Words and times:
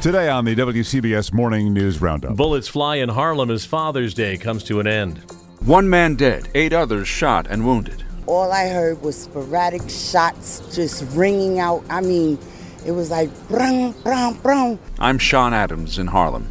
Today 0.00 0.28
on 0.28 0.44
the 0.44 0.54
WCBS 0.54 1.32
Morning 1.32 1.74
News 1.74 2.00
Roundup. 2.00 2.36
Bullets 2.36 2.68
fly 2.68 2.96
in 2.96 3.08
Harlem 3.08 3.50
as 3.50 3.64
Father's 3.64 4.14
Day 4.14 4.38
comes 4.38 4.62
to 4.62 4.78
an 4.78 4.86
end. 4.86 5.18
One 5.64 5.90
man 5.90 6.14
dead, 6.14 6.48
eight 6.54 6.72
others 6.72 7.08
shot 7.08 7.48
and 7.50 7.66
wounded. 7.66 8.04
All 8.26 8.52
I 8.52 8.68
heard 8.68 9.02
was 9.02 9.20
sporadic 9.20 9.90
shots 9.90 10.62
just 10.72 11.04
ringing 11.16 11.58
out. 11.58 11.82
I 11.90 12.00
mean, 12.00 12.38
it 12.86 12.92
was 12.92 13.10
like 13.10 13.28
brung, 13.48 13.90
brung, 14.04 14.34
brung. 14.34 14.78
I'm 15.00 15.18
Sean 15.18 15.52
Adams 15.52 15.98
in 15.98 16.06
Harlem. 16.06 16.48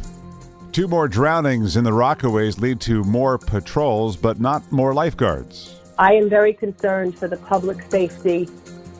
Two 0.72 0.86
more 0.86 1.08
drownings 1.08 1.78
in 1.78 1.84
the 1.84 1.90
Rockaways 1.90 2.60
lead 2.60 2.82
to 2.82 3.02
more 3.04 3.38
patrols, 3.38 4.14
but 4.14 4.38
not 4.38 4.70
more 4.70 4.92
lifeguards. 4.92 5.80
I 5.98 6.12
am 6.12 6.28
very 6.28 6.52
concerned 6.52 7.18
for 7.18 7.28
the 7.28 7.38
public 7.38 7.90
safety. 7.90 8.46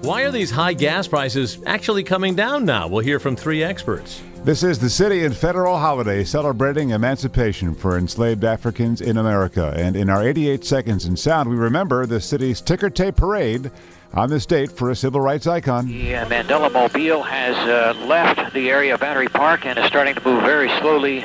Why 0.03 0.23
are 0.23 0.31
these 0.31 0.51
high 0.51 0.75
gas 0.75 1.09
prices 1.09 1.59
actually 1.67 2.05
coming 2.05 2.37
down 2.37 2.65
now? 2.65 2.87
We'll 2.87 3.05
hear 3.05 3.19
from 3.19 3.35
three 3.35 3.65
experts. 3.65 4.23
This 4.45 4.63
is 4.63 4.79
the 4.79 4.89
city 4.89 5.25
and 5.25 5.37
federal 5.37 5.77
holiday 5.77 6.23
celebrating 6.23 6.91
emancipation 6.91 7.75
for 7.75 7.99
enslaved 7.99 8.45
Africans 8.45 9.01
in 9.01 9.17
America. 9.17 9.75
And 9.77 9.97
in 9.97 10.09
our 10.09 10.27
88 10.27 10.65
seconds 10.65 11.05
in 11.05 11.17
sound, 11.17 11.51
we 11.51 11.57
remember 11.57 12.07
the 12.07 12.21
city's 12.21 12.61
ticker 12.61 12.91
tape 12.91 13.17
parade 13.17 13.73
on 14.15 14.31
this 14.31 14.47
date 14.47 14.71
for 14.71 14.91
a 14.91 14.97
civil 14.97 15.21
rights 15.21 15.49
icon. 15.49 15.89
The 15.89 16.15
uh, 16.15 16.27
Mandela 16.27 16.73
Mobile 16.73 17.25
has 17.25 17.57
uh, 17.57 17.99
left 18.07 18.55
the 18.55 18.71
area 18.71 18.95
of 18.95 19.01
Battery 19.01 19.29
Park 19.29 19.67
and 19.67 19.77
is 19.79 19.87
starting 19.87 20.15
to 20.15 20.25
move 20.25 20.43
very 20.45 20.69
slowly 20.79 21.25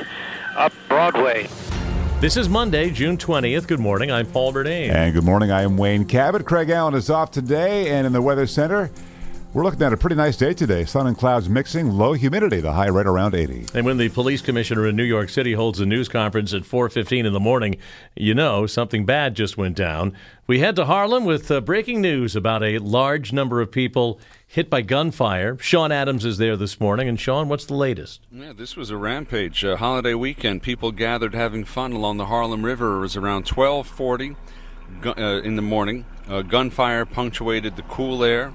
up 0.56 0.72
Broadway. 0.88 1.48
This 2.24 2.38
is 2.38 2.48
Monday, 2.48 2.88
June 2.88 3.18
20th. 3.18 3.66
Good 3.66 3.80
morning. 3.80 4.10
I'm 4.10 4.24
Paul 4.24 4.50
Murnane. 4.54 4.88
And 4.88 5.12
good 5.12 5.24
morning. 5.24 5.50
I 5.50 5.60
am 5.60 5.76
Wayne 5.76 6.06
Cabot. 6.06 6.46
Craig 6.46 6.70
Allen 6.70 6.94
is 6.94 7.10
off 7.10 7.30
today, 7.30 7.90
and 7.90 8.06
in 8.06 8.14
the 8.14 8.22
Weather 8.22 8.46
Center, 8.46 8.90
we're 9.54 9.62
looking 9.62 9.82
at 9.82 9.92
a 9.92 9.96
pretty 9.96 10.16
nice 10.16 10.36
day 10.36 10.52
today. 10.52 10.84
Sun 10.84 11.06
and 11.06 11.16
clouds 11.16 11.48
mixing, 11.48 11.88
low 11.88 12.12
humidity, 12.12 12.60
the 12.60 12.72
high 12.72 12.88
right 12.88 13.06
around 13.06 13.36
80. 13.36 13.66
And 13.72 13.86
when 13.86 13.98
the 13.98 14.08
police 14.08 14.42
commissioner 14.42 14.88
in 14.88 14.96
New 14.96 15.04
York 15.04 15.28
City 15.28 15.52
holds 15.52 15.78
a 15.78 15.86
news 15.86 16.08
conference 16.08 16.52
at 16.52 16.64
4:15 16.64 17.24
in 17.24 17.32
the 17.32 17.38
morning, 17.38 17.76
you 18.16 18.34
know 18.34 18.66
something 18.66 19.06
bad 19.06 19.36
just 19.36 19.56
went 19.56 19.76
down. 19.76 20.12
We 20.48 20.58
head 20.58 20.74
to 20.76 20.86
Harlem 20.86 21.24
with 21.24 21.52
uh, 21.52 21.60
breaking 21.60 22.00
news 22.00 22.34
about 22.34 22.64
a 22.64 22.78
large 22.78 23.32
number 23.32 23.60
of 23.60 23.70
people 23.70 24.18
hit 24.44 24.68
by 24.68 24.82
gunfire. 24.82 25.56
Sean 25.60 25.92
Adams 25.92 26.24
is 26.24 26.38
there 26.38 26.56
this 26.56 26.80
morning, 26.80 27.08
and 27.08 27.18
Sean, 27.18 27.48
what's 27.48 27.64
the 27.64 27.74
latest? 27.74 28.22
Yeah, 28.32 28.52
this 28.52 28.76
was 28.76 28.90
a 28.90 28.96
rampage. 28.96 29.64
Uh, 29.64 29.76
holiday 29.76 30.14
weekend, 30.14 30.62
people 30.62 30.90
gathered 30.90 31.34
having 31.34 31.64
fun 31.64 31.92
along 31.92 32.16
the 32.16 32.26
Harlem 32.26 32.64
River. 32.64 32.96
It 32.96 33.00
was 33.00 33.16
around 33.16 33.44
12:40 33.46 34.34
uh, 35.06 35.42
in 35.44 35.54
the 35.54 35.62
morning. 35.62 36.06
Uh, 36.28 36.42
gunfire 36.42 37.06
punctuated 37.06 37.76
the 37.76 37.82
cool 37.82 38.24
air. 38.24 38.52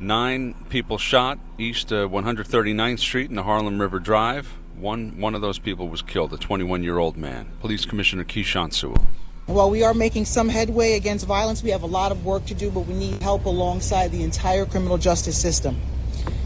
Nine 0.00 0.54
people 0.68 0.96
shot 0.96 1.40
east 1.58 1.92
uh, 1.92 2.06
139th 2.06 3.00
Street 3.00 3.30
in 3.30 3.36
the 3.36 3.42
Harlem 3.42 3.80
River 3.80 3.98
Drive. 3.98 4.46
One 4.76 5.20
one 5.20 5.34
of 5.34 5.40
those 5.40 5.58
people 5.58 5.88
was 5.88 6.02
killed, 6.02 6.32
a 6.32 6.36
21-year-old 6.36 7.16
man. 7.16 7.48
Police 7.60 7.84
Commissioner 7.84 8.22
Keechant 8.24 8.72
Sewell. 8.74 9.06
While 9.46 9.70
we 9.70 9.82
are 9.82 9.94
making 9.94 10.26
some 10.26 10.48
headway 10.48 10.92
against 10.92 11.26
violence, 11.26 11.64
we 11.64 11.70
have 11.70 11.82
a 11.82 11.86
lot 11.86 12.12
of 12.12 12.24
work 12.24 12.46
to 12.46 12.54
do, 12.54 12.70
but 12.70 12.80
we 12.80 12.94
need 12.94 13.20
help 13.22 13.46
alongside 13.46 14.12
the 14.12 14.22
entire 14.22 14.66
criminal 14.66 14.98
justice 14.98 15.40
system. 15.40 15.80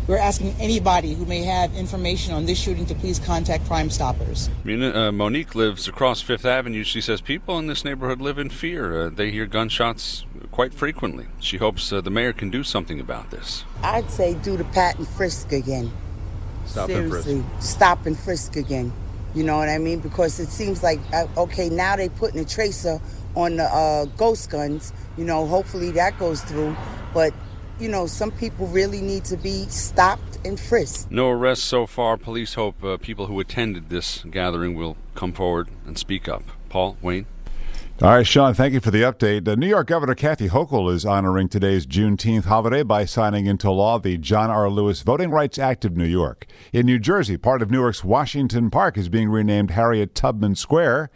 We're 0.07 0.19
asking 0.19 0.55
anybody 0.59 1.13
who 1.13 1.27
may 1.27 1.43
have 1.43 1.75
information 1.75 2.33
on 2.35 2.47
this 2.47 2.59
shooting 2.59 2.87
to 2.87 2.95
please 2.95 3.19
contact 3.19 3.67
Crime 3.67 3.91
Stoppers. 3.91 4.49
Uh, 4.67 5.13
Monique 5.13 5.55
lives 5.55 5.87
across 5.89 6.21
Fifth 6.21 6.45
Avenue. 6.45 6.85
She 6.85 7.01
says 7.01 7.21
people 7.21 7.59
in 7.59 7.67
this 7.67 7.85
neighborhood 7.85 8.21
live 8.21 8.39
in 8.39 8.51
fear. 8.51 9.07
Uh, 9.07 9.11
they 9.11 9.31
hear 9.31 9.47
gunshots 9.47 10.25
quite 10.53 10.73
frequently. 10.73 11.27
She 11.41 11.57
hopes 11.57 11.93
uh, 11.93 12.01
the 12.01 12.11
mayor 12.11 12.33
can 12.33 12.51
do 12.51 12.63
something 12.63 13.01
about 13.01 13.31
this. 13.31 13.65
I'd 13.83 14.09
say 14.11 14.35
do 14.35 14.57
the 14.57 14.65
pat 14.65 14.99
and 14.99 15.09
frisk 15.09 15.51
again. 15.51 15.91
Stop 16.67 16.91
and 16.91 17.11
frisk. 17.11 17.29
Stop 17.59 18.07
and 18.07 18.17
frisk 18.17 18.55
again. 18.55 18.93
You 19.35 19.43
know 19.43 19.57
what 19.57 19.69
I 19.69 19.79
mean? 19.79 19.99
Because 19.99 20.39
it 20.39 20.49
seems 20.49 20.83
like 20.83 21.01
uh, 21.13 21.27
okay, 21.39 21.69
now 21.69 21.97
they're 21.97 22.11
putting 22.11 22.41
a 22.41 22.45
tracer 22.45 23.01
on 23.35 23.57
the 23.57 23.65
uh, 23.65 24.05
ghost 24.05 24.51
guns. 24.51 24.93
You 25.17 25.25
know, 25.25 25.47
hopefully 25.47 25.91
that 25.93 26.19
goes 26.19 26.43
through. 26.43 26.77
But 27.15 27.33
you 27.81 27.89
know, 27.89 28.07
some 28.07 28.31
people 28.31 28.67
really 28.69 29.01
need 29.01 29.25
to 29.25 29.37
be 29.37 29.65
stopped 29.67 30.39
and 30.45 30.61
frisked. 30.61 31.11
No 31.11 31.31
arrests 31.31 31.65
so 31.65 31.87
far. 31.87 32.17
Police 32.17 32.55
hope 32.55 32.85
uh, 32.85 32.99
people 32.99 33.27
who 33.27 33.41
attended 33.41 33.89
this 33.89 34.23
gathering 34.31 34.75
will 34.75 34.97
come 35.15 35.33
forward 35.33 35.69
and 35.87 35.99
speak 35.99 36.29
up. 36.29 36.43
Paul, 36.69 36.97
Wayne. 37.03 37.27
All 38.03 38.11
right, 38.11 38.27
Sean, 38.27 38.53
thank 38.53 38.75
you 38.75 38.81
for 38.81 38.91
the 38.91 39.03
update. 39.03 39.57
New 39.57 39.69
York 39.69 39.87
Governor 39.87 40.17
Kathy 40.17 40.49
Hochul 40.49 40.93
is 40.93 41.07
honoring 41.07 41.49
today's 41.49 41.87
Juneteenth 41.87 42.47
holiday 42.47 42.83
by 42.83 43.05
signing 43.05 43.47
into 43.47 43.71
law 43.71 44.01
the 44.01 44.19
John 44.19 44.51
R. 44.51 44.69
Lewis 44.69 45.03
Voting 45.03 45.31
Rights 45.31 45.57
Act 45.57 45.85
of 45.85 45.97
New 45.97 46.05
York. 46.05 46.47
In 46.73 46.85
New 46.85 46.99
Jersey, 46.99 47.37
part 47.37 47.63
of 47.63 47.71
Newark's 47.71 48.03
Washington 48.03 48.71
Park 48.71 48.99
is 48.99 49.09
being 49.09 49.29
renamed 49.29 49.71
Harriet 49.71 50.17
Tubman 50.17 50.57
Square. 50.57 51.11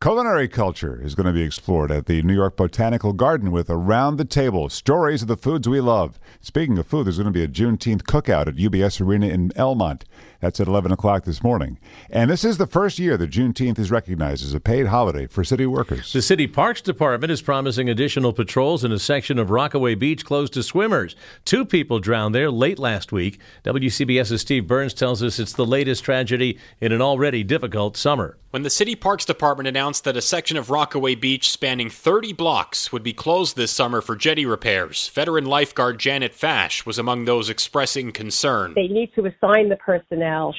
Culinary 0.00 0.46
culture 0.46 1.00
is 1.02 1.16
going 1.16 1.26
to 1.26 1.32
be 1.32 1.42
explored 1.42 1.90
at 1.90 2.06
the 2.06 2.22
New 2.22 2.32
York 2.32 2.56
Botanical 2.56 3.12
Garden 3.12 3.50
with 3.50 3.68
Around 3.68 4.16
the 4.16 4.24
Table 4.24 4.68
Stories 4.68 5.22
of 5.22 5.28
the 5.28 5.36
Foods 5.36 5.68
We 5.68 5.80
Love. 5.80 6.20
Speaking 6.40 6.78
of 6.78 6.86
food, 6.86 7.06
there's 7.06 7.18
going 7.18 7.26
to 7.26 7.32
be 7.32 7.42
a 7.42 7.48
Juneteenth 7.48 8.02
cookout 8.02 8.46
at 8.46 8.54
UBS 8.54 9.00
Arena 9.00 9.26
in 9.26 9.48
Elmont. 9.56 10.02
That's 10.40 10.60
at 10.60 10.68
11 10.68 10.92
o'clock 10.92 11.24
this 11.24 11.42
morning. 11.42 11.80
And 12.10 12.30
this 12.30 12.44
is 12.44 12.58
the 12.58 12.66
first 12.68 13.00
year 13.00 13.16
that 13.16 13.30
Juneteenth 13.30 13.76
is 13.80 13.90
recognized 13.90 14.44
as 14.44 14.54
a 14.54 14.60
paid 14.60 14.86
holiday 14.86 15.26
for 15.26 15.42
city 15.42 15.66
workers. 15.66 16.12
The 16.12 16.22
City 16.22 16.46
Parks 16.46 16.80
Department 16.80 17.32
is 17.32 17.42
promising 17.42 17.90
additional 17.90 18.32
patrols 18.32 18.84
in 18.84 18.92
a 18.92 19.00
section 19.00 19.36
of 19.36 19.50
Rockaway 19.50 19.96
Beach 19.96 20.24
closed 20.24 20.52
to 20.52 20.62
swimmers. 20.62 21.16
Two 21.44 21.64
people 21.64 21.98
drowned 21.98 22.36
there 22.36 22.52
late 22.52 22.78
last 22.78 23.10
week. 23.10 23.40
WCBS's 23.64 24.42
Steve 24.42 24.68
Burns 24.68 24.94
tells 24.94 25.24
us 25.24 25.40
it's 25.40 25.54
the 25.54 25.66
latest 25.66 26.04
tragedy 26.04 26.56
in 26.80 26.92
an 26.92 27.02
already 27.02 27.42
difficult 27.42 27.96
summer. 27.96 28.36
When 28.50 28.62
the 28.62 28.70
City 28.70 28.94
Parks 28.94 29.26
Department 29.26 29.66
announced 29.66 29.87
that 29.88 30.18
a 30.18 30.20
section 30.20 30.58
of 30.58 30.68
Rockaway 30.68 31.14
Beach 31.14 31.50
spanning 31.50 31.88
30 31.88 32.34
blocks 32.34 32.92
would 32.92 33.02
be 33.02 33.14
closed 33.14 33.56
this 33.56 33.70
summer 33.70 34.02
for 34.02 34.14
jetty 34.14 34.44
repairs, 34.44 35.08
veteran 35.08 35.46
lifeguard 35.46 35.98
Janet 35.98 36.34
Fash 36.34 36.84
was 36.84 36.98
among 36.98 37.24
those 37.24 37.48
expressing 37.48 38.12
concern. 38.12 38.74
They 38.74 38.88
need 38.88 39.12
to 39.14 39.24
assign 39.24 39.70
the 39.70 39.76
personnel 39.76 40.54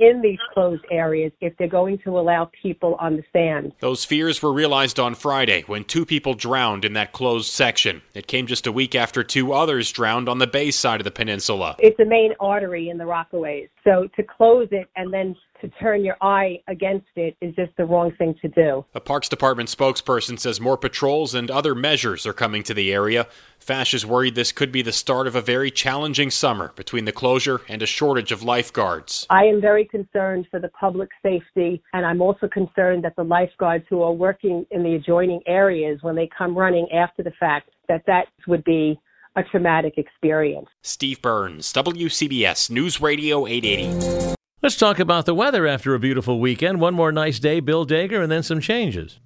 in 0.00 0.22
these 0.22 0.38
closed 0.54 0.84
areas 0.90 1.30
if 1.40 1.54
they're 1.58 1.68
going 1.68 1.98
to 1.98 2.18
allow 2.18 2.50
people 2.62 2.96
on 2.98 3.16
the 3.16 3.22
sand. 3.32 3.72
Those 3.80 4.04
fears 4.04 4.42
were 4.42 4.52
realized 4.52 4.98
on 4.98 5.14
Friday 5.14 5.62
when 5.66 5.84
two 5.84 6.06
people 6.06 6.32
drowned 6.32 6.86
in 6.86 6.94
that 6.94 7.12
closed 7.12 7.50
section. 7.50 8.00
It 8.14 8.26
came 8.26 8.46
just 8.46 8.66
a 8.66 8.72
week 8.72 8.94
after 8.94 9.22
two 9.22 9.52
others 9.52 9.92
drowned 9.92 10.28
on 10.28 10.38
the 10.38 10.46
bay 10.46 10.70
side 10.70 11.00
of 11.00 11.04
the 11.04 11.10
peninsula. 11.10 11.76
It's 11.78 12.00
a 12.00 12.06
main 12.06 12.32
artery 12.40 12.88
in 12.88 12.96
the 12.96 13.04
Rockaways. 13.04 13.68
So 13.84 14.08
to 14.16 14.22
close 14.22 14.68
it 14.70 14.88
and 14.96 15.12
then 15.12 15.36
to 15.60 15.68
turn 15.68 16.04
your 16.04 16.16
eye 16.20 16.60
against 16.68 17.06
it 17.16 17.36
is 17.40 17.54
just 17.54 17.76
the 17.76 17.84
wrong 17.84 18.12
thing 18.18 18.34
to 18.42 18.48
do. 18.48 18.84
A 18.94 19.00
Parks 19.00 19.28
Department 19.28 19.68
spokesperson 19.68 20.38
says 20.38 20.60
more 20.60 20.76
patrols 20.76 21.34
and 21.34 21.50
other 21.50 21.74
measures 21.74 22.26
are 22.26 22.32
coming 22.32 22.62
to 22.64 22.74
the 22.74 22.92
area. 22.92 23.26
Fash 23.58 23.92
is 23.94 24.06
worried 24.06 24.34
this 24.34 24.52
could 24.52 24.72
be 24.72 24.82
the 24.82 24.92
start 24.92 25.26
of 25.26 25.36
a 25.36 25.40
very 25.40 25.70
challenging 25.70 26.30
summer 26.30 26.72
between 26.76 27.04
the 27.04 27.12
closure 27.12 27.60
and 27.68 27.82
a 27.82 27.86
shortage 27.86 28.32
of 28.32 28.42
lifeguards. 28.42 29.26
I 29.30 29.44
am 29.44 29.60
very 29.60 29.84
concerned 29.84 30.46
for 30.50 30.58
the 30.58 30.68
public 30.68 31.10
safety, 31.22 31.82
and 31.92 32.06
I'm 32.06 32.22
also 32.22 32.48
concerned 32.48 33.04
that 33.04 33.16
the 33.16 33.24
lifeguards 33.24 33.84
who 33.88 34.02
are 34.02 34.12
working 34.12 34.66
in 34.70 34.82
the 34.82 34.94
adjoining 34.94 35.40
areas, 35.46 35.98
when 36.02 36.16
they 36.16 36.28
come 36.36 36.56
running 36.56 36.88
after 36.92 37.22
the 37.22 37.32
fact, 37.38 37.70
that 37.88 38.02
that 38.06 38.26
would 38.46 38.64
be 38.64 38.98
a 39.36 39.42
traumatic 39.42 39.94
experience. 39.96 40.68
Steve 40.82 41.22
Burns, 41.22 41.72
WCBS 41.72 42.70
News 42.70 43.00
Radio 43.00 43.46
880. 43.46 44.39
Let's 44.62 44.76
talk 44.76 44.98
about 44.98 45.24
the 45.24 45.32
weather 45.32 45.66
after 45.66 45.94
a 45.94 45.98
beautiful 45.98 46.38
weekend. 46.38 46.82
One 46.82 46.92
more 46.92 47.12
nice 47.12 47.38
day, 47.38 47.60
Bill 47.60 47.86
Dager, 47.86 48.22
and 48.22 48.30
then 48.30 48.42
some 48.42 48.60
changes. 48.60 49.18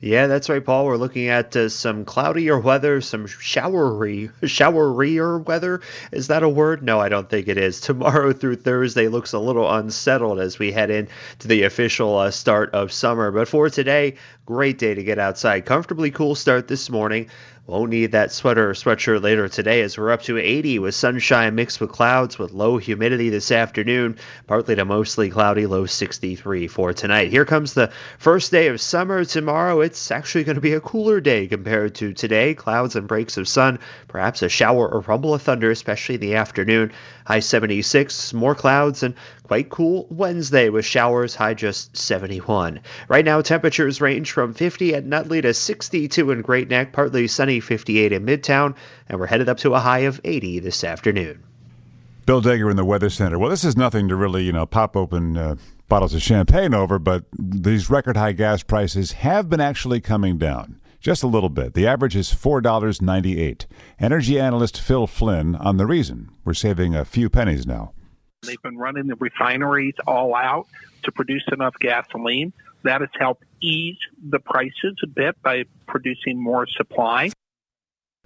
Yeah, 0.00 0.26
that's 0.26 0.50
right, 0.50 0.62
Paul. 0.62 0.84
We're 0.84 0.98
looking 0.98 1.28
at 1.28 1.56
uh, 1.56 1.70
some 1.70 2.04
cloudier 2.04 2.58
weather, 2.58 3.00
some 3.00 3.26
showery, 3.26 4.30
showerier 4.42 5.42
weather. 5.46 5.80
Is 6.10 6.26
that 6.26 6.42
a 6.42 6.48
word? 6.48 6.82
No, 6.82 7.00
I 7.00 7.08
don't 7.08 7.30
think 7.30 7.48
it 7.48 7.56
is. 7.56 7.80
Tomorrow 7.80 8.34
through 8.34 8.56
Thursday 8.56 9.08
looks 9.08 9.32
a 9.32 9.38
little 9.38 9.72
unsettled 9.72 10.40
as 10.40 10.58
we 10.58 10.72
head 10.72 10.90
in 10.90 11.08
to 11.38 11.48
the 11.48 11.62
official 11.62 12.18
uh, 12.18 12.30
start 12.30 12.74
of 12.74 12.92
summer. 12.92 13.30
But 13.30 13.48
for 13.48 13.70
today, 13.70 14.16
great 14.44 14.76
day 14.76 14.92
to 14.92 15.02
get 15.02 15.18
outside. 15.18 15.64
Comfortably 15.64 16.10
cool 16.10 16.34
start 16.34 16.68
this 16.68 16.90
morning. 16.90 17.30
Won't 17.64 17.90
need 17.90 18.10
that 18.10 18.32
sweater 18.32 18.70
or 18.70 18.74
sweatshirt 18.74 19.22
later 19.22 19.48
today 19.48 19.82
as 19.82 19.96
we're 19.96 20.10
up 20.10 20.22
to 20.22 20.36
80 20.36 20.80
with 20.80 20.96
sunshine 20.96 21.54
mixed 21.54 21.80
with 21.80 21.92
clouds 21.92 22.36
with 22.36 22.50
low 22.50 22.76
humidity 22.76 23.30
this 23.30 23.52
afternoon. 23.52 24.16
Partly 24.48 24.74
to 24.74 24.84
mostly 24.84 25.30
cloudy, 25.30 25.66
low 25.66 25.86
63 25.86 26.66
for 26.66 26.92
tonight. 26.92 27.30
Here 27.30 27.44
comes 27.44 27.72
the 27.72 27.92
first 28.18 28.50
day 28.50 28.66
of 28.66 28.80
summer 28.80 29.24
tomorrow. 29.24 29.80
It's 29.80 30.10
actually 30.10 30.42
going 30.42 30.56
to 30.56 30.60
be 30.60 30.72
a 30.72 30.80
cooler 30.80 31.20
day 31.20 31.46
compared 31.46 31.94
to 31.96 32.12
today. 32.12 32.54
Clouds 32.54 32.96
and 32.96 33.06
breaks 33.06 33.36
of 33.36 33.46
sun, 33.46 33.78
perhaps 34.08 34.42
a 34.42 34.48
shower 34.48 34.88
or 34.88 34.98
rumble 34.98 35.32
of 35.32 35.42
thunder, 35.42 35.70
especially 35.70 36.16
in 36.16 36.20
the 36.20 36.34
afternoon. 36.34 36.90
High 37.24 37.38
76, 37.38 38.34
more 38.34 38.56
clouds 38.56 39.04
and 39.04 39.14
quite 39.44 39.68
cool 39.68 40.06
Wednesday 40.10 40.68
with 40.68 40.84
showers, 40.84 41.36
high 41.36 41.54
just 41.54 41.96
71. 41.96 42.80
Right 43.06 43.24
now, 43.24 43.40
temperatures 43.40 44.00
range 44.00 44.32
from 44.32 44.54
50 44.54 44.94
at 44.94 45.04
Nutley 45.04 45.42
to 45.42 45.54
62 45.54 46.30
in 46.32 46.42
Great 46.42 46.68
Neck, 46.68 46.92
partly 46.92 47.28
sunny 47.28 47.51
58 47.60 48.12
in 48.12 48.26
Midtown, 48.26 48.74
and 49.08 49.18
we're 49.18 49.26
headed 49.26 49.48
up 49.48 49.58
to 49.58 49.74
a 49.74 49.80
high 49.80 50.00
of 50.00 50.20
80 50.24 50.60
this 50.60 50.84
afternoon. 50.84 51.42
Bill 52.24 52.40
Dager 52.40 52.70
in 52.70 52.76
the 52.76 52.84
Weather 52.84 53.10
Center. 53.10 53.38
Well, 53.38 53.50
this 53.50 53.64
is 53.64 53.76
nothing 53.76 54.08
to 54.08 54.14
really, 54.14 54.44
you 54.44 54.52
know, 54.52 54.64
pop 54.64 54.96
open 54.96 55.36
uh, 55.36 55.56
bottles 55.88 56.14
of 56.14 56.22
champagne 56.22 56.72
over, 56.72 56.98
but 56.98 57.24
these 57.36 57.90
record 57.90 58.16
high 58.16 58.32
gas 58.32 58.62
prices 58.62 59.12
have 59.12 59.50
been 59.50 59.60
actually 59.60 60.00
coming 60.00 60.38
down. 60.38 60.80
Just 61.00 61.24
a 61.24 61.26
little 61.26 61.48
bit. 61.48 61.74
The 61.74 61.86
average 61.86 62.14
is 62.14 62.32
$4.98. 62.32 63.66
Energy 63.98 64.38
analyst 64.38 64.80
Phil 64.80 65.08
Flynn 65.08 65.56
on 65.56 65.76
the 65.76 65.86
reason 65.86 66.30
we're 66.44 66.54
saving 66.54 66.94
a 66.94 67.04
few 67.04 67.28
pennies 67.28 67.66
now. 67.66 67.92
They've 68.42 68.62
been 68.62 68.78
running 68.78 69.08
the 69.08 69.16
refineries 69.16 69.94
all 70.06 70.36
out 70.36 70.68
to 71.02 71.12
produce 71.12 71.44
enough 71.52 71.74
gasoline. 71.80 72.52
That 72.84 73.00
has 73.00 73.10
helped 73.18 73.44
ease 73.60 73.98
the 74.30 74.38
prices 74.38 74.96
a 75.02 75.08
bit 75.08 75.40
by 75.42 75.64
producing 75.86 76.40
more 76.40 76.66
supply. 76.68 77.30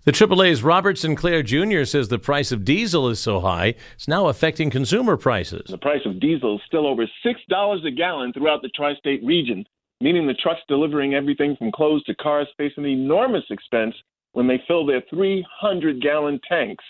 The 0.07 0.13
AAA's 0.13 0.63
Robert 0.63 0.97
Sinclair 0.97 1.43
Jr. 1.43 1.85
says 1.85 2.09
the 2.09 2.19
price 2.19 2.53
of 2.53 2.65
diesel 2.65 3.09
is 3.09 3.21
so 3.21 3.41
high, 3.41 3.75
it's 3.95 4.09
now 4.09 4.29
affecting 4.29 4.71
consumer 4.71 5.17
prices. 5.17 5.67
The 5.69 5.79
price 5.79 6.07
of 6.07 6.21
diesel 6.21 6.57
is 6.57 6.63
still 6.67 6.87
over 6.87 7.05
$6 7.25 7.87
a 7.87 7.91
gallon 7.91 8.33
throughout 8.33 8.63
the 8.63 8.71
tri 8.71 8.95
state 8.95 9.23
region 9.25 9.67
meaning 10.01 10.27
the 10.27 10.35
trucks 10.35 10.61
delivering 10.69 11.15
everything 11.15 11.57
from 11.57 11.73
clothes 11.73 12.05
to 12.05 12.15
cars 12.15 12.49
face 12.57 12.73
an 12.77 12.87
enormous 12.87 13.45
expense 13.51 13.95
when 14.33 14.47
they 14.47 14.63
fill 14.69 14.85
their 14.85 15.03
300 15.09 16.03
gallon 16.03 16.39
tanks, 16.49 16.85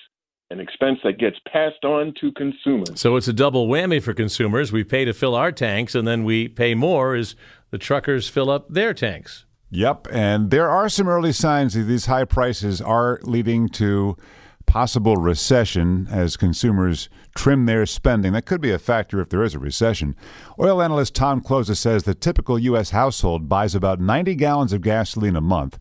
an 0.50 0.58
expense 0.60 0.98
that 1.04 1.18
gets 1.18 1.36
passed 1.50 1.84
on 1.84 2.12
to 2.20 2.32
consumers. 2.32 3.00
So 3.00 3.16
it's 3.16 3.28
a 3.28 3.32
double 3.32 3.68
whammy 3.68 4.02
for 4.02 4.14
consumers. 4.14 4.72
We 4.72 4.84
pay 4.84 5.04
to 5.04 5.12
fill 5.12 5.34
our 5.34 5.52
tanks, 5.52 5.94
and 5.94 6.06
then 6.06 6.24
we 6.24 6.48
pay 6.48 6.74
more 6.74 7.14
as 7.14 7.36
the 7.70 7.78
truckers 7.78 8.28
fill 8.28 8.50
up 8.50 8.68
their 8.68 8.92
tanks. 8.92 9.45
Yep, 9.70 10.06
and 10.12 10.50
there 10.50 10.70
are 10.70 10.88
some 10.88 11.08
early 11.08 11.32
signs 11.32 11.74
that 11.74 11.82
these 11.82 12.06
high 12.06 12.24
prices 12.24 12.80
are 12.80 13.18
leading 13.22 13.68
to 13.70 14.16
possible 14.66 15.16
recession 15.16 16.06
as 16.10 16.36
consumers 16.36 17.08
trim 17.34 17.66
their 17.66 17.86
spending. 17.86 18.32
That 18.32 18.46
could 18.46 18.60
be 18.60 18.72
a 18.72 18.78
factor 18.78 19.20
if 19.20 19.28
there 19.28 19.42
is 19.42 19.54
a 19.54 19.58
recession. 19.58 20.14
Oil 20.60 20.82
analyst 20.82 21.14
Tom 21.14 21.40
Kloza 21.40 21.76
says 21.76 22.02
the 22.02 22.14
typical 22.14 22.58
U.S. 22.58 22.90
household 22.90 23.48
buys 23.48 23.74
about 23.74 24.00
90 24.00 24.34
gallons 24.34 24.72
of 24.72 24.82
gasoline 24.82 25.36
a 25.36 25.40
month. 25.40 25.78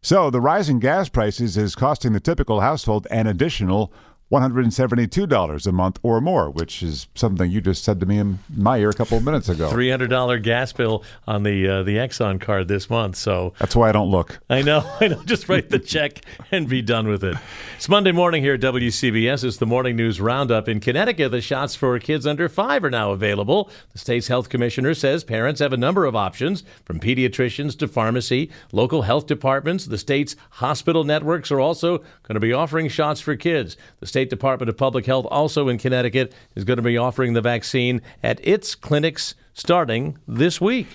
So 0.00 0.30
the 0.30 0.40
rising 0.40 0.80
gas 0.80 1.08
prices 1.08 1.56
is 1.56 1.76
costing 1.76 2.12
the 2.12 2.20
typical 2.20 2.60
household 2.60 3.06
an 3.10 3.26
additional 3.28 3.92
$172 4.32 5.66
a 5.66 5.72
month 5.72 5.98
or 6.02 6.20
more, 6.20 6.48
which 6.48 6.82
is 6.82 7.06
something 7.14 7.50
you 7.50 7.60
just 7.60 7.84
said 7.84 8.00
to 8.00 8.06
me 8.06 8.16
in 8.16 8.38
my 8.56 8.78
ear 8.78 8.88
a 8.88 8.94
couple 8.94 9.18
of 9.18 9.24
minutes 9.24 9.50
ago. 9.50 9.70
$300 9.70 10.42
gas 10.42 10.72
bill 10.72 11.04
on 11.26 11.42
the 11.42 11.68
uh, 11.68 11.82
the 11.82 11.96
Exxon 11.96 12.40
card 12.40 12.66
this 12.66 12.88
month. 12.88 13.16
So 13.16 13.52
That's 13.58 13.76
why 13.76 13.90
I 13.90 13.92
don't 13.92 14.10
look. 14.10 14.40
I 14.48 14.62
know. 14.62 14.90
I 15.00 15.08
know. 15.08 15.22
Just 15.24 15.50
write 15.50 15.68
the 15.68 15.78
check 15.78 16.24
and 16.50 16.66
be 16.66 16.80
done 16.80 17.08
with 17.08 17.22
it. 17.22 17.36
It's 17.76 17.88
Monday 17.90 18.12
morning 18.12 18.42
here 18.42 18.54
at 18.54 18.60
WCBS. 18.60 19.44
It's 19.44 19.58
the 19.58 19.66
morning 19.66 19.96
news 19.96 20.20
roundup. 20.20 20.66
In 20.66 20.80
Connecticut, 20.80 21.30
the 21.30 21.42
shots 21.42 21.74
for 21.74 21.98
kids 21.98 22.26
under 22.26 22.48
five 22.48 22.84
are 22.84 22.90
now 22.90 23.10
available. 23.10 23.70
The 23.92 23.98
state's 23.98 24.28
health 24.28 24.48
commissioner 24.48 24.94
says 24.94 25.24
parents 25.24 25.60
have 25.60 25.74
a 25.74 25.76
number 25.76 26.06
of 26.06 26.16
options 26.16 26.64
from 26.86 27.00
pediatricians 27.00 27.78
to 27.78 27.86
pharmacy. 27.88 28.50
Local 28.72 29.02
health 29.02 29.26
departments, 29.26 29.84
the 29.84 29.98
state's 29.98 30.36
hospital 30.50 31.04
networks 31.04 31.50
are 31.50 31.60
also 31.60 31.98
going 31.98 32.34
to 32.34 32.40
be 32.40 32.54
offering 32.54 32.88
shots 32.88 33.20
for 33.20 33.36
kids. 33.36 33.76
The 34.00 34.06
state 34.06 34.21
State 34.22 34.30
Department 34.30 34.68
of 34.68 34.76
Public 34.76 35.04
Health, 35.04 35.26
also 35.32 35.68
in 35.68 35.78
Connecticut, 35.78 36.32
is 36.54 36.62
going 36.62 36.76
to 36.76 36.82
be 36.82 36.96
offering 36.96 37.32
the 37.32 37.40
vaccine 37.40 38.00
at 38.22 38.38
its 38.46 38.76
clinics 38.76 39.34
starting 39.52 40.16
this 40.28 40.60
week. 40.60 40.86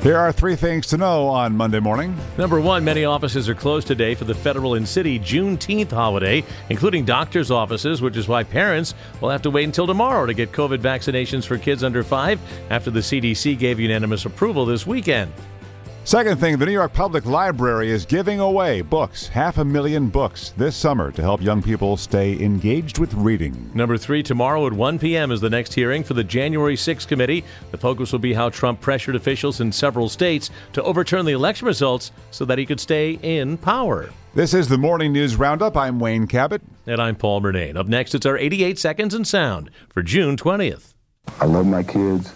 There 0.00 0.16
are 0.16 0.32
three 0.32 0.56
things 0.56 0.86
to 0.86 0.96
know 0.96 1.26
on 1.26 1.54
Monday 1.58 1.78
morning. 1.78 2.16
Number 2.38 2.58
one, 2.58 2.84
many 2.84 3.04
offices 3.04 3.50
are 3.50 3.54
closed 3.54 3.86
today 3.86 4.14
for 4.14 4.24
the 4.24 4.34
federal 4.34 4.76
and 4.76 4.88
city 4.88 5.18
Juneteenth 5.18 5.90
holiday, 5.90 6.42
including 6.70 7.04
doctors' 7.04 7.50
offices, 7.50 8.00
which 8.00 8.16
is 8.16 8.26
why 8.26 8.42
parents 8.42 8.94
will 9.20 9.28
have 9.28 9.42
to 9.42 9.50
wait 9.50 9.64
until 9.64 9.86
tomorrow 9.86 10.24
to 10.24 10.32
get 10.32 10.52
COVID 10.52 10.78
vaccinations 10.78 11.44
for 11.44 11.58
kids 11.58 11.84
under 11.84 12.02
five 12.02 12.40
after 12.70 12.90
the 12.90 13.00
CDC 13.00 13.58
gave 13.58 13.78
unanimous 13.78 14.24
approval 14.24 14.64
this 14.64 14.86
weekend. 14.86 15.34
Second 16.08 16.40
thing, 16.40 16.56
the 16.56 16.64
New 16.64 16.72
York 16.72 16.94
Public 16.94 17.26
Library 17.26 17.90
is 17.90 18.06
giving 18.06 18.40
away 18.40 18.80
books, 18.80 19.28
half 19.28 19.58
a 19.58 19.64
million 19.64 20.08
books 20.08 20.54
this 20.56 20.74
summer 20.74 21.12
to 21.12 21.20
help 21.20 21.42
young 21.42 21.62
people 21.62 21.98
stay 21.98 22.32
engaged 22.42 22.98
with 22.98 23.12
reading. 23.12 23.70
Number 23.74 23.98
three, 23.98 24.22
tomorrow 24.22 24.66
at 24.66 24.72
1 24.72 24.98
p.m. 24.98 25.30
is 25.30 25.42
the 25.42 25.50
next 25.50 25.74
hearing 25.74 26.02
for 26.02 26.14
the 26.14 26.24
January 26.24 26.76
6th 26.76 27.06
committee. 27.06 27.44
The 27.72 27.76
focus 27.76 28.10
will 28.10 28.20
be 28.20 28.32
how 28.32 28.48
Trump 28.48 28.80
pressured 28.80 29.16
officials 29.16 29.60
in 29.60 29.70
several 29.70 30.08
states 30.08 30.48
to 30.72 30.82
overturn 30.82 31.26
the 31.26 31.32
election 31.32 31.66
results 31.66 32.10
so 32.30 32.46
that 32.46 32.56
he 32.56 32.64
could 32.64 32.80
stay 32.80 33.18
in 33.20 33.58
power. 33.58 34.08
This 34.34 34.54
is 34.54 34.66
the 34.66 34.78
Morning 34.78 35.12
News 35.12 35.36
Roundup. 35.36 35.76
I'm 35.76 36.00
Wayne 36.00 36.26
Cabot. 36.26 36.62
And 36.86 37.02
I'm 37.02 37.16
Paul 37.16 37.42
Murnane. 37.42 37.76
Up 37.76 37.86
next, 37.86 38.14
it's 38.14 38.24
our 38.24 38.38
88 38.38 38.78
Seconds 38.78 39.14
in 39.14 39.26
Sound 39.26 39.70
for 39.90 40.02
June 40.02 40.38
20th. 40.38 40.94
I 41.38 41.44
love 41.44 41.66
my 41.66 41.82
kids. 41.82 42.32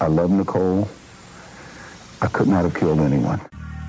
I 0.00 0.08
love 0.08 0.32
Nicole. 0.32 0.88
I 2.22 2.28
could 2.28 2.48
not 2.48 2.64
have 2.64 2.74
killed 2.74 3.00
anyone. 3.00 3.40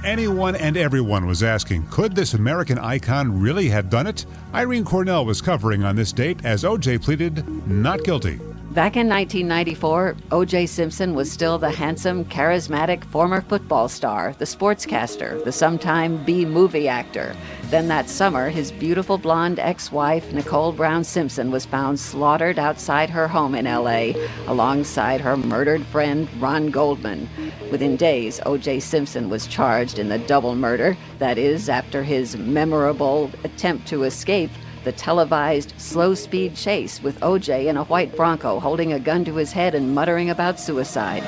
Anyone 0.04 0.56
and 0.56 0.78
everyone 0.78 1.26
was 1.26 1.44
asking, 1.44 1.88
could 1.88 2.16
this 2.16 2.34
American 2.34 2.78
icon 2.78 3.42
really 3.42 3.70
have 3.70 3.90
done 3.90 4.08
it? 4.08 4.26
Irene 4.54 4.86
Cornell 4.86 5.26
was 5.26 5.42
covering 5.42 5.84
on 5.84 5.96
this 5.96 6.12
date 6.12 6.46
as 6.46 6.64
OJ 6.64 7.04
pleaded 7.04 7.68
not 7.68 8.04
guilty. 8.04 8.40
Back 8.78 8.96
in 8.96 9.10
1994, 9.10 10.16
O.J. 10.34 10.68
Simpson 10.68 11.16
was 11.16 11.32
still 11.32 11.58
the 11.58 11.72
handsome, 11.72 12.24
charismatic 12.26 13.04
former 13.06 13.42
football 13.42 13.90
star, 13.90 14.36
the 14.38 14.46
sportscaster, 14.46 15.44
the 15.44 15.52
sometime 15.52 16.24
B 16.26 16.46
movie 16.46 16.88
actor. 16.88 17.36
Then 17.72 17.88
that 17.88 18.08
summer, 18.08 18.52
his 18.52 18.72
beautiful 18.72 19.18
blonde 19.18 19.58
ex 19.58 19.92
wife, 19.92 20.32
Nicole 20.32 20.74
Brown 20.74 21.04
Simpson, 21.04 21.50
was 21.50 21.66
found 21.66 22.00
slaughtered 22.00 22.60
outside 22.60 23.10
her 23.10 23.28
home 23.28 23.56
in 23.56 23.66
L.A., 23.66 24.16
alongside 24.46 25.22
her 25.22 25.36
murdered 25.36 25.84
friend, 25.88 26.30
Ron 26.40 26.70
Goldman. 26.70 27.28
Within 27.72 27.96
days, 27.96 28.40
O.J. 28.46 28.82
Simpson 28.82 29.28
was 29.28 29.48
charged 29.48 29.98
in 29.98 30.10
the 30.10 30.20
double 30.20 30.54
murder, 30.54 30.96
that 31.18 31.40
is, 31.40 31.68
after 31.68 32.04
his 32.04 32.38
memorable 32.38 33.32
attempt 33.44 33.88
to 33.88 34.04
escape 34.04 34.52
the 34.88 34.94
televised 34.94 35.74
slow 35.78 36.16
speed 36.16 36.56
chase 36.56 37.04
with 37.04 37.20
OJ 37.20 37.66
in 37.66 37.76
a 37.76 37.84
white 37.84 38.16
Bronco 38.16 38.58
holding 38.58 38.94
a 38.94 39.00
gun 39.00 39.26
to 39.26 39.36
his 39.36 39.52
head 39.52 39.76
and 39.76 39.94
muttering 39.94 40.30
about 40.30 40.62
suicide. 40.62 41.24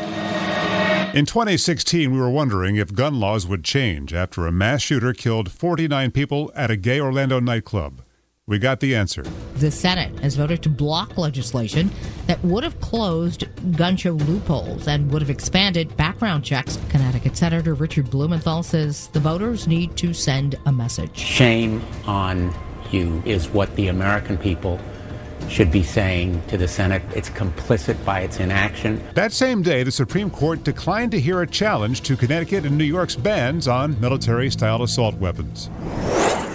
In 1.14 1.26
2016, 1.26 2.10
we 2.10 2.18
were 2.18 2.30
wondering 2.30 2.78
if 2.78 2.94
gun 2.94 3.20
laws 3.20 3.46
would 3.46 3.66
change 3.66 4.14
after 4.14 4.48
a 4.48 4.52
mass 4.54 4.82
shooter 4.82 5.12
killed 5.12 5.52
49 5.52 6.12
people 6.12 6.54
at 6.56 6.72
a 6.72 6.78
gay 6.78 7.02
Orlando 7.02 7.42
nightclub. 7.42 8.02
We 8.48 8.60
got 8.60 8.80
the 8.80 8.96
answer. 8.96 9.24
The 9.56 9.72
Senate 9.72 10.18
has 10.22 10.38
voted 10.38 10.64
to 10.64 10.70
block 10.70 11.18
legislation 11.18 11.92
that 12.28 12.42
would 12.46 12.64
have 12.64 12.80
closed 12.80 13.46
gun 13.76 13.98
show 13.98 14.14
loopholes 14.14 14.88
and 14.88 15.12
would 15.12 15.22
have 15.22 15.30
expanded 15.30 15.98
background 15.98 16.46
checks. 16.46 16.80
Connecticut 16.88 17.36
Senator 17.36 17.74
Richard 17.74 18.10
Blumenthal 18.10 18.64
says 18.64 19.10
the 19.10 19.20
voters 19.20 19.68
need 19.68 19.98
to 19.98 20.14
send 20.14 20.56
a 20.66 20.72
message. 20.72 21.18
Shame 21.18 21.84
on 22.06 22.54
you 22.94 23.22
is 23.26 23.50
what 23.50 23.74
the 23.76 23.88
American 23.88 24.38
people 24.38 24.80
should 25.48 25.72
be 25.72 25.84
saying 25.84 26.42
to 26.48 26.58
the 26.58 26.68
Senate. 26.68 27.02
It's 27.16 27.30
complicit 27.30 28.04
by 28.06 28.22
its 28.22 28.40
inaction. 28.40 29.02
That 29.16 29.32
same 29.32 29.62
day, 29.62 29.84
the 29.84 29.92
Supreme 29.92 30.30
Court 30.30 30.64
declined 30.64 31.12
to 31.12 31.20
hear 31.20 31.42
a 31.42 31.48
challenge 31.48 32.02
to 32.02 32.16
Connecticut 32.16 32.66
and 32.66 32.78
New 32.78 32.84
York's 32.84 33.16
bans 33.16 33.68
on 33.68 34.00
military 34.00 34.50
style 34.52 34.84
assault 34.84 35.16
weapons. 35.16 35.70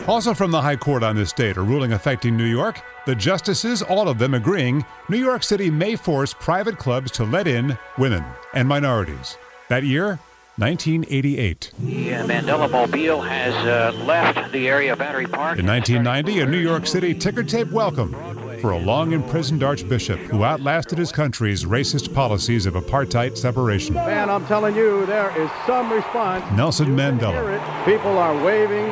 Also 0.07 0.35
from 0.35 0.51
the 0.51 0.61
High 0.61 0.77
Court 0.77 1.03
on 1.03 1.17
this 1.17 1.33
date, 1.33 1.57
a 1.57 1.63
ruling 1.63 1.93
affecting 1.93 2.37
New 2.37 2.45
York. 2.45 2.81
The 3.07 3.15
justices, 3.15 3.83
all 3.83 4.07
of 4.09 4.19
them 4.19 4.35
agreeing, 4.35 4.85
New 5.09 5.19
York 5.19 5.43
City 5.43 5.71
may 5.71 5.97
force 5.97 6.35
private 6.35 6.77
clubs 6.79 7.11
to 7.13 7.25
let 7.25 7.47
in 7.47 7.79
women 7.97 8.23
and 8.53 8.69
minorities. 8.69 9.39
That 9.69 9.83
year, 9.83 10.19
1988. 10.57 11.73
The 11.81 12.15
uh, 12.15 12.27
Mandela 12.27 12.71
Mobile 12.71 13.21
has 13.21 13.53
uh, 13.67 13.93
left 14.05 14.53
the 14.53 14.69
area 14.69 14.93
of 14.93 15.01
Battery 15.01 15.27
Park. 15.27 15.59
In 15.59 15.67
1990, 15.67 16.41
a 16.43 16.47
New 16.47 16.59
York 16.59 16.87
City 16.87 17.13
ticker 17.13 17.43
tape 17.43 17.73
welcome 17.73 18.13
for 18.61 18.71
a 18.71 18.79
long 18.79 19.11
imprisoned 19.13 19.65
archbishop 19.65 20.17
who 20.21 20.45
outlasted 20.45 20.97
his 20.97 21.11
country's 21.11 21.65
racist 21.65 22.15
policies 22.15 22.67
of 22.67 22.75
apartheid 22.75 23.37
separation. 23.37 23.95
Man, 23.97 24.31
I'm 24.31 24.47
telling 24.47 24.77
you, 24.77 25.05
there 25.07 25.37
is 25.37 25.51
some 25.67 25.93
response. 25.93 26.45
Nelson 26.57 26.87
You 26.87 26.95
Mandela. 26.95 27.33
hear 27.33 27.51
it. 27.51 27.85
People 27.85 28.17
are 28.17 28.35
waving, 28.45 28.87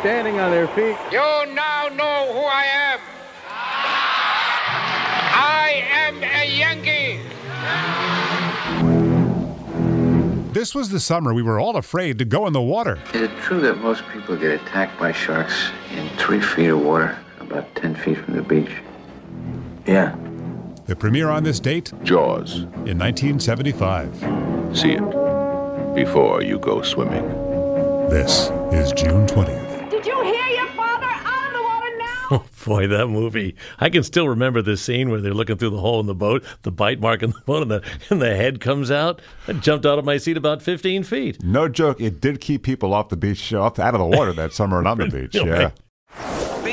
standing 0.00 0.38
on 0.38 0.50
their 0.50 0.68
feet. 0.68 0.98
You 1.10 1.18
now 1.54 1.88
know 1.94 2.30
who 2.34 2.40
I 2.44 2.64
am. 2.92 3.00
I 5.32 5.82
am 5.92 6.22
a 6.22 6.44
Yankee. 6.58 7.20
This 10.56 10.74
was 10.74 10.88
the 10.88 11.00
summer 11.00 11.34
we 11.34 11.42
were 11.42 11.60
all 11.60 11.76
afraid 11.76 12.18
to 12.18 12.24
go 12.24 12.46
in 12.46 12.54
the 12.54 12.62
water. 12.62 12.98
Is 13.12 13.20
it 13.20 13.30
true 13.42 13.60
that 13.60 13.76
most 13.76 14.02
people 14.08 14.38
get 14.38 14.58
attacked 14.58 14.98
by 14.98 15.12
sharks 15.12 15.68
in 15.94 16.08
three 16.16 16.40
feet 16.40 16.68
of 16.68 16.80
water, 16.80 17.14
about 17.40 17.74
10 17.74 17.94
feet 17.94 18.16
from 18.16 18.36
the 18.36 18.42
beach? 18.42 18.70
Yeah. 19.86 20.16
The 20.86 20.96
premiere 20.96 21.28
on 21.28 21.44
this 21.44 21.60
date? 21.60 21.92
Jaws. 22.04 22.60
In 22.86 22.96
1975. 22.96 24.16
See 24.74 24.92
it 24.92 25.94
before 25.94 26.42
you 26.42 26.58
go 26.58 26.80
swimming. 26.80 27.28
This 28.08 28.48
is 28.72 28.92
June 28.92 29.26
20th. 29.26 29.65
Boy, 32.66 32.88
that 32.88 33.06
movie! 33.06 33.56
I 33.78 33.88
can 33.88 34.02
still 34.02 34.28
remember 34.28 34.60
the 34.60 34.76
scene 34.76 35.08
where 35.08 35.20
they're 35.22 35.32
looking 35.32 35.56
through 35.56 35.70
the 35.70 35.80
hole 35.80 36.00
in 36.00 36.06
the 36.06 36.14
boat, 36.14 36.44
the 36.62 36.72
bite 36.72 37.00
mark 37.00 37.22
in 37.22 37.30
the 37.30 37.40
boat, 37.46 37.62
and 37.62 37.70
the 37.70 37.82
and 38.10 38.20
the 38.20 38.36
head 38.36 38.60
comes 38.60 38.90
out. 38.90 39.22
I 39.48 39.54
jumped 39.54 39.86
out 39.86 39.98
of 39.98 40.04
my 40.04 40.18
seat 40.18 40.36
about 40.36 40.60
fifteen 40.60 41.02
feet. 41.04 41.42
No 41.42 41.68
joke, 41.68 42.00
it 42.00 42.20
did 42.20 42.40
keep 42.40 42.62
people 42.62 42.92
off 42.92 43.08
the 43.08 43.16
beach, 43.16 43.54
off 43.54 43.78
out 43.78 43.94
of 43.94 44.00
the 44.00 44.06
water 44.06 44.32
that 44.34 44.52
summer 44.52 44.78
and 44.78 44.88
on 44.88 44.98
the 44.98 45.06
beach. 45.08 45.34
Yeah. 45.34 45.70